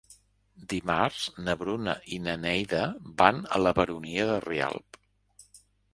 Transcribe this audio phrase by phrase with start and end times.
[0.71, 2.81] Dimarts na Bruna i na Neida
[3.23, 5.03] van a la Baronia de Rialb.